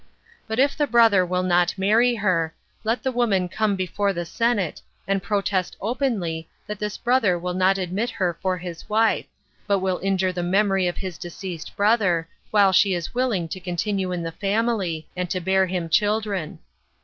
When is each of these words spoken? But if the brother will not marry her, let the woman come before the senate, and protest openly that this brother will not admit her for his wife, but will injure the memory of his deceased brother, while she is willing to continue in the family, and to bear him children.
But 0.47 0.57
if 0.57 0.75
the 0.75 0.87
brother 0.87 1.23
will 1.23 1.43
not 1.43 1.77
marry 1.77 2.15
her, 2.15 2.55
let 2.83 3.03
the 3.03 3.11
woman 3.11 3.47
come 3.47 3.75
before 3.75 4.13
the 4.13 4.25
senate, 4.25 4.81
and 5.07 5.21
protest 5.21 5.77
openly 5.79 6.49
that 6.65 6.79
this 6.79 6.97
brother 6.97 7.37
will 7.37 7.53
not 7.53 7.77
admit 7.77 8.09
her 8.09 8.35
for 8.41 8.57
his 8.57 8.89
wife, 8.89 9.27
but 9.67 9.77
will 9.77 9.99
injure 10.01 10.33
the 10.33 10.41
memory 10.41 10.87
of 10.87 10.97
his 10.97 11.19
deceased 11.19 11.75
brother, 11.75 12.27
while 12.49 12.71
she 12.71 12.95
is 12.95 13.13
willing 13.13 13.47
to 13.49 13.59
continue 13.59 14.11
in 14.11 14.23
the 14.23 14.31
family, 14.31 15.07
and 15.15 15.29
to 15.29 15.39
bear 15.39 15.67
him 15.67 15.87
children. 15.87 16.57